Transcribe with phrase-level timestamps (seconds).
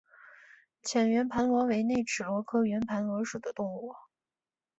[0.81, 3.93] 浅圆盘螺为内齿螺科圆盘螺属的动物。